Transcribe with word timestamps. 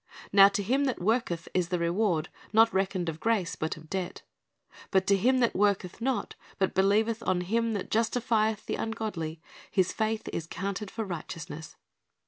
Now 0.33 0.47
to 0.47 0.63
him 0.63 0.85
that 0.85 0.99
worketh 0.99 1.47
is 1.53 1.67
the 1.67 1.77
reward 1.77 2.29
not 2.51 2.73
reckoned 2.73 3.07
of 3.07 3.19
grace, 3.19 3.55
but 3.55 3.77
of 3.77 3.87
debt. 3.87 4.23
But 4.89 5.05
to 5.05 5.15
him 5.15 5.41
that 5.41 5.53
worketh 5.55 6.01
not, 6.01 6.33
but 6.57 6.73
believeth 6.73 7.21
on 7.27 7.41
Him 7.41 7.73
that 7.73 7.91
justificth 7.91 8.65
the 8.65 8.77
ungodly, 8.77 9.41
his 9.69 9.93
faith 9.93 10.27
is 10.33 10.47
counted 10.47 10.89
for 10.89 11.05
righteousness."' 11.05 11.75